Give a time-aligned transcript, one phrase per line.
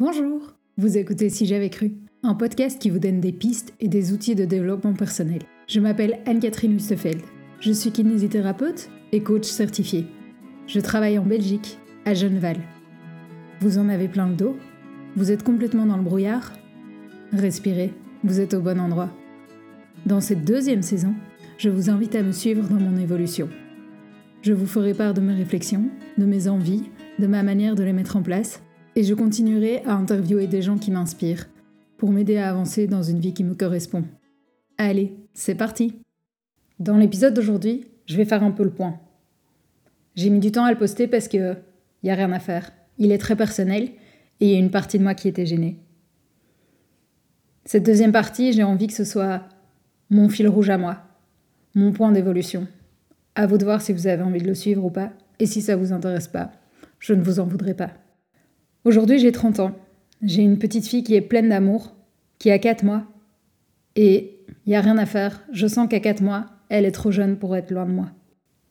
[0.00, 1.90] Bonjour, vous écoutez Si j'avais cru,
[2.22, 5.42] un podcast qui vous donne des pistes et des outils de développement personnel.
[5.66, 7.20] Je m'appelle Anne-Catherine Wustefeld.
[7.58, 10.06] Je suis kinésithérapeute et coach certifié.
[10.68, 12.58] Je travaille en Belgique, à Genneval.
[13.60, 14.56] Vous en avez plein le dos
[15.16, 16.52] Vous êtes complètement dans le brouillard
[17.32, 17.92] Respirez,
[18.22, 19.10] vous êtes au bon endroit.
[20.06, 21.12] Dans cette deuxième saison,
[21.58, 23.48] je vous invite à me suivre dans mon évolution.
[24.42, 26.84] Je vous ferai part de mes réflexions, de mes envies,
[27.18, 28.62] de ma manière de les mettre en place
[28.98, 31.46] et je continuerai à interviewer des gens qui m'inspirent
[31.98, 34.02] pour m'aider à avancer dans une vie qui me correspond.
[34.76, 36.00] Allez, c'est parti
[36.80, 38.98] Dans l'épisode d'aujourd'hui, je vais faire un peu le point.
[40.16, 41.54] J'ai mis du temps à le poster parce que
[42.02, 42.72] y a rien à faire.
[42.98, 43.84] Il est très personnel
[44.40, 45.78] et il y a une partie de moi qui était gênée.
[47.66, 49.44] Cette deuxième partie, j'ai envie que ce soit
[50.10, 51.04] mon fil rouge à moi,
[51.76, 52.66] mon point d'évolution.
[53.36, 55.62] À vous de voir si vous avez envie de le suivre ou pas, et si
[55.62, 56.50] ça vous intéresse pas,
[56.98, 57.92] je ne vous en voudrais pas.
[58.88, 59.72] Aujourd'hui, j'ai 30 ans.
[60.22, 61.94] J'ai une petite fille qui est pleine d'amour,
[62.38, 63.04] qui a 4 mois.
[63.96, 65.44] Et il n'y a rien à faire.
[65.52, 68.06] Je sens qu'à 4 mois, elle est trop jeune pour être loin de moi.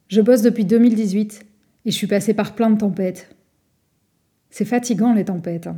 [0.08, 1.46] Je bosse depuis 2018
[1.86, 3.36] et je suis passée par plein de tempêtes.
[4.50, 5.68] C'est fatigant les tempêtes.
[5.68, 5.78] Hein.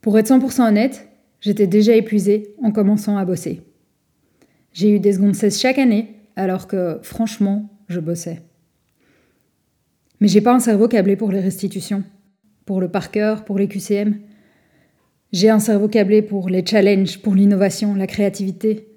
[0.00, 1.08] Pour être 100% honnête,
[1.40, 3.62] j'étais déjà épuisée en commençant à bosser.
[4.72, 8.42] J'ai eu des secondes 16 chaque année, alors que franchement, je bossais.
[10.20, 12.02] Mais j'ai pas un cerveau câblé pour les restitutions
[12.64, 13.10] pour le par
[13.44, 14.18] pour les QCM.
[15.32, 18.88] J'ai un cerveau câblé pour les challenges, pour l'innovation, la créativité.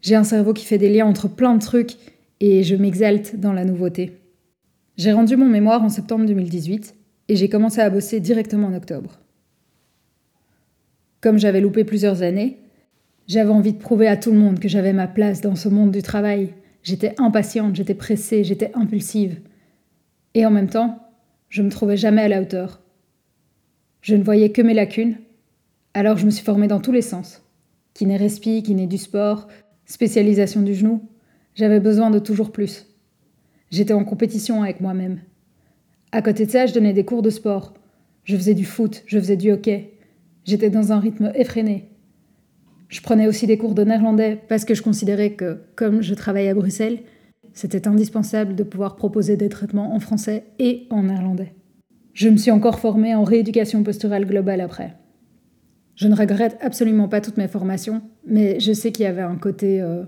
[0.00, 1.96] J'ai un cerveau qui fait des liens entre plein de trucs
[2.40, 4.12] et je m'exalte dans la nouveauté.
[4.96, 6.94] J'ai rendu mon mémoire en septembre 2018
[7.28, 9.20] et j'ai commencé à bosser directement en octobre.
[11.20, 12.58] Comme j'avais loupé plusieurs années,
[13.26, 15.90] j'avais envie de prouver à tout le monde que j'avais ma place dans ce monde
[15.90, 16.50] du travail.
[16.82, 19.40] J'étais impatiente, j'étais pressée, j'étais impulsive.
[20.34, 20.98] Et en même temps,
[21.48, 22.83] je me trouvais jamais à la hauteur.
[24.04, 25.16] Je ne voyais que mes lacunes,
[25.94, 27.42] alors je me suis formée dans tous les sens.
[27.94, 29.48] Kiné respi, kiné du sport,
[29.86, 31.08] spécialisation du genou.
[31.54, 32.84] J'avais besoin de toujours plus.
[33.70, 35.20] J'étais en compétition avec moi-même.
[36.12, 37.72] À côté de ça, je donnais des cours de sport.
[38.24, 39.94] Je faisais du foot, je faisais du hockey.
[40.44, 41.88] J'étais dans un rythme effréné.
[42.90, 46.50] Je prenais aussi des cours de néerlandais parce que je considérais que, comme je travaillais
[46.50, 46.98] à Bruxelles,
[47.54, 51.54] c'était indispensable de pouvoir proposer des traitements en français et en néerlandais.
[52.14, 54.94] Je me suis encore formée en rééducation posturale globale après.
[55.96, 59.36] Je ne regrette absolument pas toutes mes formations, mais je sais qu'il y avait un
[59.36, 60.04] côté, euh,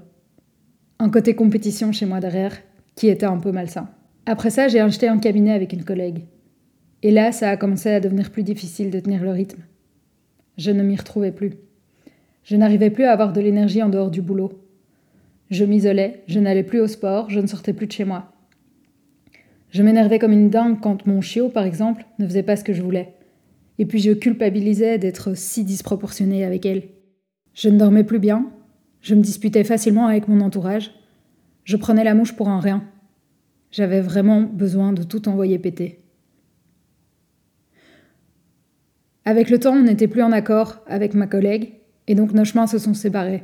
[1.01, 2.57] un côté compétition chez moi derrière
[2.95, 3.89] qui était un peu malsain.
[4.25, 6.27] Après ça, j'ai acheté un cabinet avec une collègue.
[7.03, 9.63] Et là, ça a commencé à devenir plus difficile de tenir le rythme.
[10.59, 11.55] Je ne m'y retrouvais plus.
[12.45, 14.53] Je n'arrivais plus à avoir de l'énergie en dehors du boulot.
[15.51, 18.33] Je m'isolais, je n'allais plus au sport, je ne sortais plus de chez moi.
[19.71, 22.73] Je m'énervais comme une dingue quand mon chiot, par exemple, ne faisait pas ce que
[22.73, 23.15] je voulais.
[23.79, 26.85] Et puis je culpabilisais d'être si disproportionnée avec elle.
[27.53, 28.51] Je ne dormais plus bien,
[29.01, 30.93] je me disputais facilement avec mon entourage,
[31.65, 32.85] je prenais la mouche pour un rien.
[33.71, 36.03] J'avais vraiment besoin de tout envoyer péter.
[39.25, 41.75] Avec le temps, on n'était plus en accord avec ma collègue,
[42.07, 43.43] et donc nos chemins se sont séparés.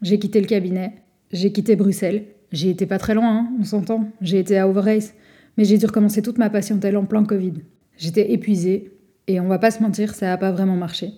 [0.00, 1.02] J'ai quitté le cabinet,
[1.32, 5.14] j'ai quitté Bruxelles, j'ai été pas très loin, hein, on s'entend, j'ai été à Overrace,
[5.56, 7.54] mais j'ai dû recommencer toute ma patientèle en plein Covid.
[7.96, 8.92] J'étais épuisée,
[9.26, 11.10] et on va pas se mentir, ça n'a pas vraiment marché.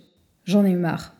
[0.44, 1.14] J'en ai eu marre.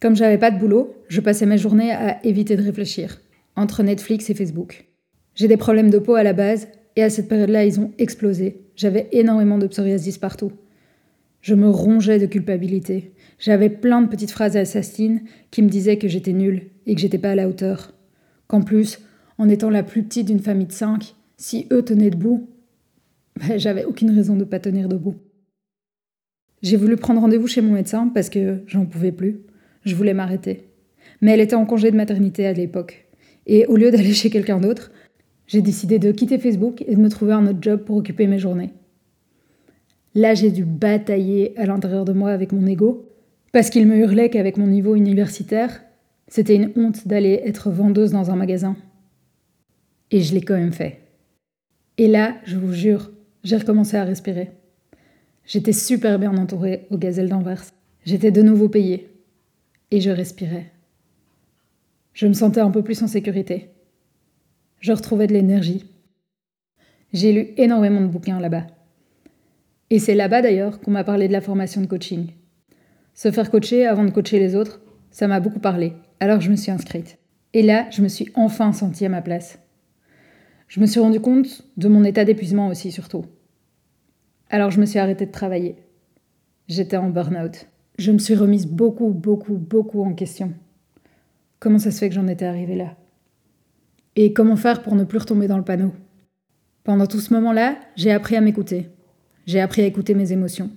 [0.00, 3.20] Comme j'avais pas de boulot, je passais mes journées à éviter de réfléchir,
[3.56, 4.86] entre Netflix et Facebook.
[5.34, 8.66] J'ai des problèmes de peau à la base, et à cette période-là, ils ont explosé.
[8.76, 10.52] J'avais énormément de psoriasis partout.
[11.40, 13.12] Je me rongeais de culpabilité.
[13.38, 17.18] J'avais plein de petites phrases assassines qui me disaient que j'étais nulle et que j'étais
[17.18, 17.94] pas à la hauteur.
[18.46, 19.00] Qu'en plus,
[19.38, 22.48] en étant la plus petite d'une famille de cinq, si eux tenaient debout,
[23.36, 25.16] ben, j'avais aucune raison de ne pas tenir debout.
[26.62, 29.40] J'ai voulu prendre rendez-vous chez mon médecin parce que j'en pouvais plus.
[29.84, 30.68] Je voulais m'arrêter.
[31.20, 33.08] Mais elle était en congé de maternité à l'époque.
[33.46, 34.92] Et au lieu d'aller chez quelqu'un d'autre,
[35.48, 38.38] j'ai décidé de quitter Facebook et de me trouver un autre job pour occuper mes
[38.38, 38.70] journées.
[40.14, 43.08] Là, j'ai dû batailler à l'intérieur de moi avec mon ego,
[43.50, 45.82] parce qu'il me hurlait qu'avec mon niveau universitaire,
[46.28, 48.76] c'était une honte d'aller être vendeuse dans un magasin.
[50.12, 51.01] Et je l'ai quand même fait.
[51.98, 53.10] Et là, je vous jure,
[53.44, 54.52] j'ai recommencé à respirer.
[55.44, 57.64] J'étais super bien entourée au gazelle d'Anvers.
[58.04, 59.08] J'étais de nouveau payée.
[59.90, 60.72] Et je respirais.
[62.14, 63.70] Je me sentais un peu plus en sécurité.
[64.80, 65.84] Je retrouvais de l'énergie.
[67.12, 68.66] J'ai lu énormément de bouquins là-bas.
[69.90, 72.28] Et c'est là-bas d'ailleurs qu'on m'a parlé de la formation de coaching.
[73.14, 74.80] Se faire coacher avant de coacher les autres,
[75.10, 77.18] ça m'a beaucoup parlé, alors je me suis inscrite.
[77.52, 79.58] Et là, je me suis enfin sentie à ma place.
[80.72, 83.26] Je me suis rendu compte de mon état d'épuisement aussi, surtout.
[84.48, 85.76] Alors je me suis arrêtée de travailler.
[86.66, 87.66] J'étais en burn-out.
[87.98, 90.54] Je me suis remise beaucoup, beaucoup, beaucoup en question.
[91.60, 92.96] Comment ça se fait que j'en étais arrivée là?
[94.16, 95.92] Et comment faire pour ne plus retomber dans le panneau?
[96.84, 98.88] Pendant tout ce moment-là, j'ai appris à m'écouter.
[99.44, 100.70] J'ai appris à écouter mes émotions.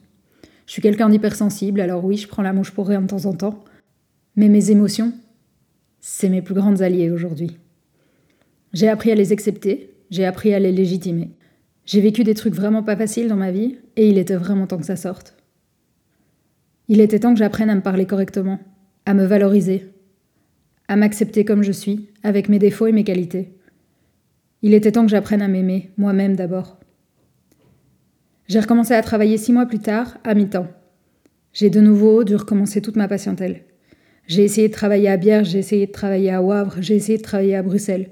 [0.66, 3.34] Je suis quelqu'un d'hypersensible, alors oui, je prends la mouche pour rien de temps en
[3.34, 3.64] temps.
[4.36, 5.14] Mais mes émotions,
[6.02, 7.60] c'est mes plus grandes alliées aujourd'hui.
[8.76, 11.32] J'ai appris à les accepter, j'ai appris à les légitimer.
[11.86, 14.80] J'ai vécu des trucs vraiment pas faciles dans ma vie, et il était vraiment temps
[14.80, 15.38] que ça sorte.
[16.90, 18.60] Il était temps que j'apprenne à me parler correctement,
[19.06, 19.86] à me valoriser,
[20.90, 23.54] à m'accepter comme je suis, avec mes défauts et mes qualités.
[24.62, 26.78] Il était temps que j'apprenne à m'aimer, moi-même d'abord.
[28.50, 30.68] J'ai recommencé à travailler six mois plus tard, à mi-temps.
[31.54, 33.62] J'ai de nouveau dû recommencer toute ma patientèle.
[34.28, 37.24] J'ai essayé de travailler à Bière, j'ai essayé de travailler à Wavre, j'ai essayé de
[37.24, 38.10] travailler à Bruxelles.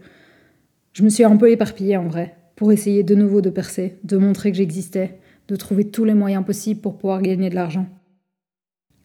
[0.93, 4.17] Je me suis un peu éparpillée en vrai, pour essayer de nouveau de percer, de
[4.17, 7.87] montrer que j'existais, de trouver tous les moyens possibles pour pouvoir gagner de l'argent.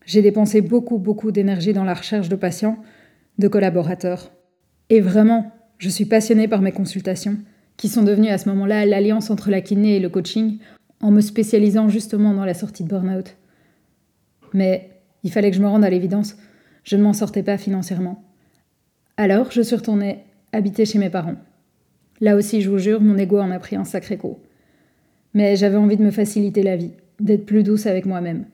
[0.05, 2.79] J'ai dépensé beaucoup, beaucoup d'énergie dans la recherche de patients,
[3.39, 4.31] de collaborateurs.
[4.91, 7.39] Et vraiment, je suis passionnée par mes consultations,
[7.79, 10.59] qui sont devenues à ce moment-là l'alliance entre la kiné et le coaching
[11.01, 13.37] en me spécialisant justement dans la sortie de burn-out.
[14.53, 14.91] Mais
[15.23, 16.37] il fallait que je me rende à l'évidence,
[16.85, 18.25] je ne m'en sortais pas financièrement.
[19.17, 21.37] Alors, je suis retournée habiter chez mes parents.
[22.21, 24.39] Là aussi, je vous jure, mon ego en a pris un sacré coup.
[25.35, 28.47] Mais j'avais envie de me faciliter la vie, d'être plus douce avec moi-même.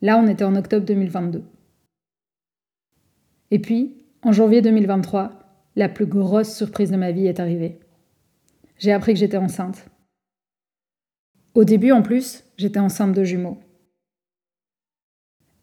[0.00, 1.44] Là, on était en octobre 2022.
[3.52, 5.30] Et puis, en janvier 2023,
[5.76, 7.78] la plus grosse surprise de ma vie est arrivée.
[8.78, 9.86] J'ai appris que j'étais enceinte.
[11.54, 13.58] Au début, en plus, j'étais enceinte de jumeaux.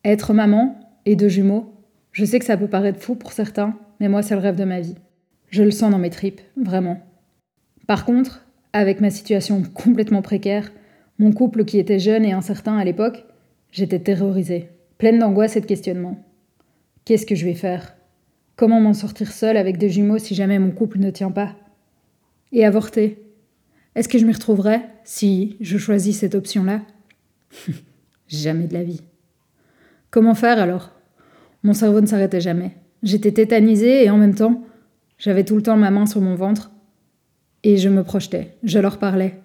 [0.05, 1.73] Être maman et de jumeaux,
[2.11, 4.63] je sais que ça peut paraître fou pour certains, mais moi, c'est le rêve de
[4.63, 4.95] ma vie.
[5.49, 7.01] Je le sens dans mes tripes, vraiment.
[7.89, 10.71] Par contre, avec ma situation complètement précaire,
[11.17, 13.25] mon couple qui était jeune et incertain à l'époque,
[13.71, 14.69] j'étais terrorisée,
[14.99, 16.23] pleine d'angoisse et de questionnement.
[17.03, 17.95] Qu'est-ce que je vais faire?
[18.57, 21.55] Comment m'en sortir seule avec des jumeaux si jamais mon couple ne tient pas?
[22.51, 23.25] Et avorter
[23.95, 26.81] est-ce que je m'y retrouverais si je choisis cette option-là?
[28.27, 29.01] Jamais de la vie.
[30.11, 30.91] Comment faire alors?
[31.63, 32.73] Mon cerveau ne s'arrêtait jamais.
[33.01, 34.63] J'étais tétanisée et en même temps,
[35.17, 36.71] j'avais tout le temps ma main sur mon ventre
[37.63, 39.39] et je me projetais, je leur parlais.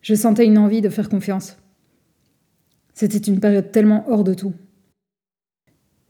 [0.00, 1.56] Je sentais une envie de faire confiance.
[2.94, 4.54] C'était une période tellement hors de tout.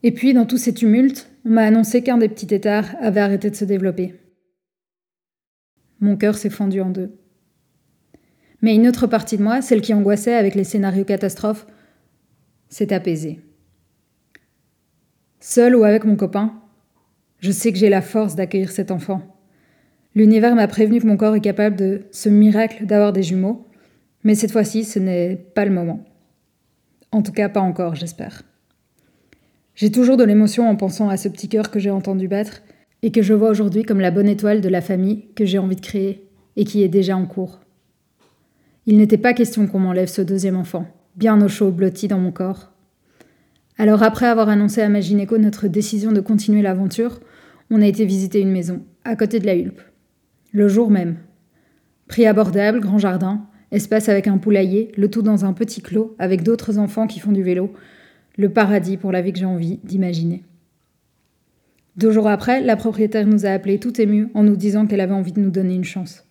[0.02, 3.50] Et puis, dans tous ces tumultes, on m'a annoncé qu'un des petits tétards avait arrêté
[3.50, 4.14] de se développer.
[6.00, 7.19] Mon cœur s'est fendu en deux.
[8.62, 11.67] Mais une autre partie de moi, celle qui angoissait avec les scénarios catastrophes,
[12.69, 13.40] s'est apaisée.
[15.40, 16.61] Seul ou avec mon copain,
[17.38, 19.35] je sais que j'ai la force d'accueillir cet enfant.
[20.16, 23.66] L'univers m'a prévenu que mon corps est capable de ce miracle d'avoir des jumeaux,
[24.24, 26.02] mais cette fois-ci, ce n'est pas le moment.
[27.12, 28.42] En tout cas, pas encore, j'espère.
[29.74, 32.62] J'ai toujours de l'émotion en pensant à ce petit cœur que j'ai entendu battre
[33.02, 35.76] et que je vois aujourd'hui comme la bonne étoile de la famille que j'ai envie
[35.76, 36.26] de créer
[36.56, 37.60] et qui est déjà en cours.
[38.86, 42.32] Il n'était pas question qu'on m'enlève ce deuxième enfant, bien au chaud, blotti dans mon
[42.32, 42.72] corps.
[43.76, 47.20] Alors après avoir annoncé à ma gynéco notre décision de continuer l'aventure,
[47.70, 49.82] on a été visiter une maison, à côté de la Hulpe.
[50.56, 51.16] Le jour même.
[52.08, 56.42] Prix abordable, grand jardin, espace avec un poulailler, le tout dans un petit clos, avec
[56.42, 57.74] d'autres enfants qui font du vélo.
[58.38, 60.44] Le paradis pour la vie que j'ai envie d'imaginer.
[61.98, 65.12] Deux jours après, la propriétaire nous a appelés tout émue en nous disant qu'elle avait
[65.12, 66.25] envie de nous donner une chance.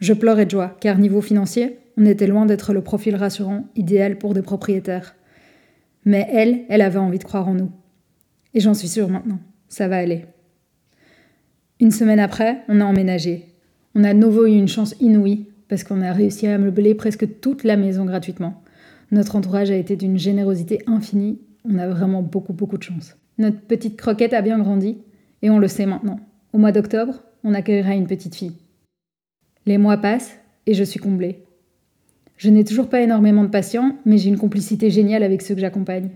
[0.00, 4.18] Je pleurais de joie, car niveau financier, on était loin d'être le profil rassurant, idéal
[4.18, 5.14] pour des propriétaires.
[6.04, 7.70] Mais elle, elle avait envie de croire en nous.
[8.52, 10.24] Et j'en suis sûre maintenant, ça va aller.
[11.78, 13.49] Une semaine après, on a emménagé.
[13.94, 17.40] On a de nouveau eu une chance inouïe, parce qu'on a réussi à meubler presque
[17.40, 18.62] toute la maison gratuitement.
[19.10, 23.16] Notre entourage a été d'une générosité infinie, on a vraiment beaucoup beaucoup de chance.
[23.38, 24.98] Notre petite croquette a bien grandi,
[25.42, 26.20] et on le sait maintenant.
[26.52, 28.56] Au mois d'octobre, on accueillera une petite fille.
[29.66, 31.42] Les mois passent, et je suis comblée.
[32.36, 35.60] Je n'ai toujours pas énormément de patients, mais j'ai une complicité géniale avec ceux que
[35.60, 36.10] j'accompagne.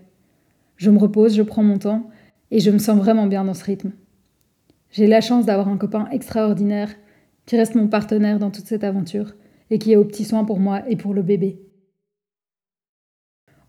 [0.76, 2.09] Je me repose, je prends mon temps,
[2.50, 3.93] et je me sens vraiment bien dans ce rythme.
[4.90, 6.95] J'ai la chance d'avoir un copain extraordinaire
[7.46, 9.34] qui reste mon partenaire dans toute cette aventure
[9.70, 11.60] et qui est aux petits soins pour moi et pour le bébé.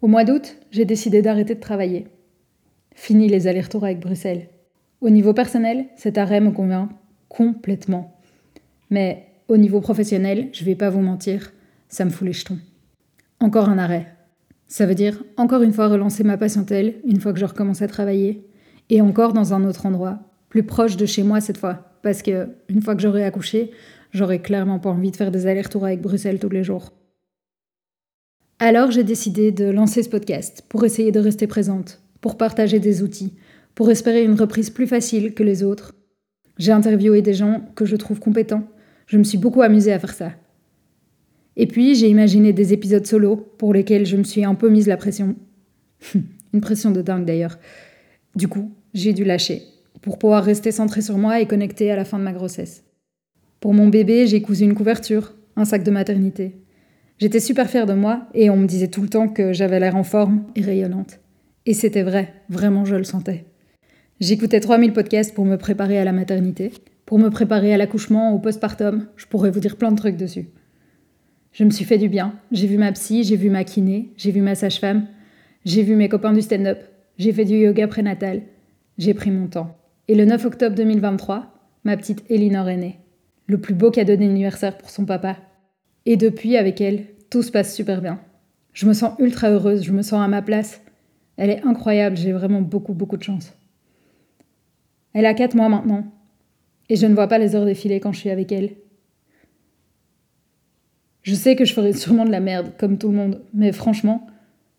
[0.01, 2.07] Au mois d'août, j'ai décidé d'arrêter de travailler.
[2.93, 4.49] Fini les allers-retours avec Bruxelles.
[5.01, 6.89] Au niveau personnel, cet arrêt me convient
[7.27, 8.15] complètement.
[8.89, 11.51] Mais au niveau professionnel, je vais pas vous mentir,
[11.89, 12.59] ça me fout les jetons.
[13.39, 14.07] Encore un arrêt.
[14.67, 17.87] Ça veut dire encore une fois relancer ma patientèle une fois que je recommence à
[17.87, 18.47] travailler,
[18.89, 22.49] et encore dans un autre endroit, plus proche de chez moi cette fois, parce que
[22.69, 23.71] une fois que j'aurai accouché,
[24.11, 26.93] j'aurai clairement pas envie de faire des allers-retours avec Bruxelles tous les jours.
[28.59, 33.01] Alors j'ai décidé de lancer ce podcast pour essayer de rester présente, pour partager des
[33.01, 33.33] outils,
[33.73, 35.95] pour espérer une reprise plus facile que les autres.
[36.59, 38.67] J'ai interviewé des gens que je trouve compétents.
[39.07, 40.31] Je me suis beaucoup amusée à faire ça.
[41.55, 44.85] Et puis j'ai imaginé des épisodes solo pour lesquels je me suis un peu mise
[44.85, 45.35] la pression.
[46.53, 47.57] une pression de dingue d'ailleurs.
[48.35, 49.63] Du coup, j'ai dû lâcher
[50.05, 52.83] pour pouvoir rester centrée sur moi et connectée à la fin de ma grossesse.
[53.59, 56.61] Pour mon bébé, j'ai cousu une couverture, un sac de maternité.
[57.17, 59.95] J'étais super fière de moi et on me disait tout le temps que j'avais l'air
[59.95, 61.19] en forme et rayonnante.
[61.65, 63.45] Et c'était vrai, vraiment je le sentais.
[64.19, 66.71] J'écoutais 3000 podcasts pour me préparer à la maternité,
[67.07, 70.49] pour me préparer à l'accouchement, au postpartum, je pourrais vous dire plein de trucs dessus.
[71.51, 74.29] Je me suis fait du bien, j'ai vu ma psy, j'ai vu ma kiné, j'ai
[74.29, 75.07] vu ma sage-femme,
[75.65, 76.77] j'ai vu mes copains du stand-up,
[77.17, 78.43] j'ai fait du yoga prénatal,
[78.99, 79.75] j'ai pris mon temps.
[80.07, 81.51] Et le 9 octobre 2023,
[81.83, 82.99] ma petite Elinor est née.
[83.47, 85.37] Le plus beau cadeau d'anniversaire pour son papa.
[86.05, 88.19] Et depuis, avec elle, tout se passe super bien.
[88.73, 90.81] Je me sens ultra heureuse, je me sens à ma place.
[91.37, 93.53] Elle est incroyable, j'ai vraiment beaucoup, beaucoup de chance.
[95.13, 96.05] Elle a 4 mois maintenant.
[96.89, 98.75] Et je ne vois pas les heures défiler quand je suis avec elle.
[101.23, 104.27] Je sais que je ferai sûrement de la merde, comme tout le monde, mais franchement,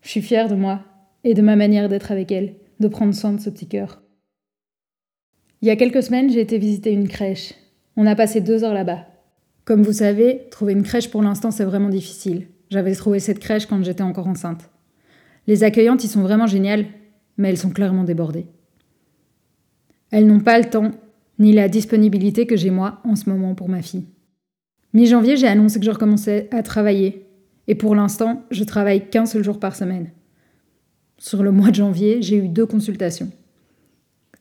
[0.01, 0.85] je suis fière de moi
[1.25, 4.01] et de ma manière d'être avec elle, de prendre soin de ce petit cœur.
[5.61, 7.55] Il y a quelques semaines, j'ai été visiter une crèche.
[7.95, 9.07] On a passé deux heures là-bas.
[9.65, 12.47] Comme vous savez, trouver une crèche pour l'instant, c'est vraiment difficile.
[12.69, 14.69] J'avais trouvé cette crèche quand j'étais encore enceinte.
[15.47, 16.85] Les accueillantes y sont vraiment géniales,
[17.37, 18.45] mais elles sont clairement débordées.
[20.11, 20.91] Elles n'ont pas le temps
[21.39, 24.05] ni la disponibilité que j'ai moi en ce moment pour ma fille.
[24.93, 27.25] Mi-janvier, j'ai annoncé que je recommençais à travailler.
[27.67, 30.11] Et pour l'instant, je travaille qu'un seul jour par semaine.
[31.17, 33.31] Sur le mois de janvier, j'ai eu deux consultations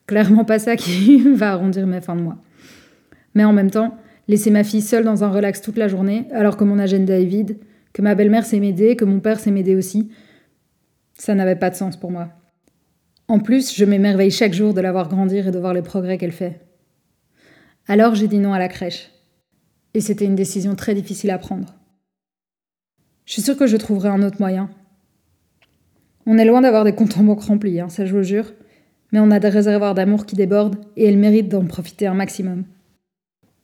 [0.06, 2.38] clairement pas ça qui va arrondir mes fins de mois.
[3.34, 3.96] Mais en même temps,
[4.28, 7.24] laisser ma fille seule dans un relax toute la journée, alors que mon agenda est
[7.24, 7.58] vide,
[7.92, 10.10] que ma belle-mère sait m'aider, que mon père sait m'aider aussi,
[11.14, 12.28] ça n'avait pas de sens pour moi.
[13.28, 16.18] En plus, je m'émerveille chaque jour de la voir grandir et de voir les progrès
[16.18, 16.60] qu'elle fait.
[17.88, 19.10] Alors j'ai dit non à la crèche.
[19.94, 21.74] Et c'était une décision très difficile à prendre.
[23.24, 24.70] Je suis sûre que je trouverai un autre moyen.
[26.26, 28.52] On est loin d'avoir des comptes en banque remplis, hein, ça je vous jure
[29.12, 32.64] mais on a des réservoirs d'amour qui débordent et elle mérite d'en profiter un maximum.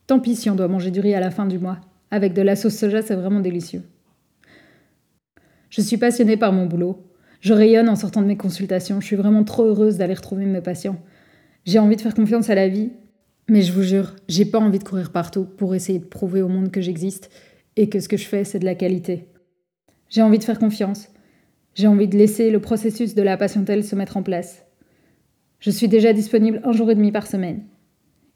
[0.07, 1.79] Tant pis si on doit manger du riz à la fin du mois.
[2.11, 3.83] Avec de la sauce soja, c'est vraiment délicieux.
[5.69, 7.03] Je suis passionnée par mon boulot.
[7.41, 9.01] Je rayonne en sortant de mes consultations.
[9.01, 10.99] Je suis vraiment trop heureuse d'aller retrouver mes patients.
[11.65, 12.91] J'ai envie de faire confiance à la vie,
[13.49, 16.47] mais je vous jure, j'ai pas envie de courir partout pour essayer de prouver au
[16.47, 17.29] monde que j'existe
[17.75, 19.27] et que ce que je fais, c'est de la qualité.
[20.09, 21.09] J'ai envie de faire confiance.
[21.73, 24.62] J'ai envie de laisser le processus de la patientèle se mettre en place.
[25.63, 27.63] Je suis déjà disponible un jour et demi par semaine.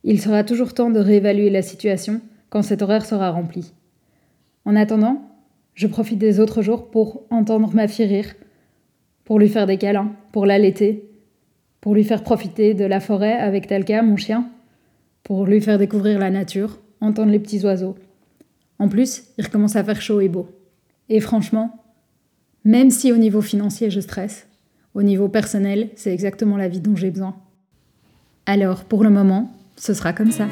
[0.05, 3.73] Il sera toujours temps de réévaluer la situation quand cet horaire sera rempli.
[4.63, 5.29] En attendant,
[5.73, 8.33] je profite des autres jours pour entendre ma fille rire,
[9.25, 11.09] pour lui faire des câlins, pour l'allaiter,
[11.81, 14.49] pour lui faire profiter de la forêt avec Talca, mon chien,
[15.25, 17.95] pour lui faire découvrir la nature, entendre les petits oiseaux.
[18.79, 20.47] En plus, il recommence à faire chaud et beau.
[21.09, 21.83] Et franchement,
[22.63, 24.46] même si au niveau financier je stresse,
[24.97, 27.35] au niveau personnel, c'est exactement la vie dont j'ai besoin.
[28.47, 30.47] Alors, pour le moment, ce sera comme ça.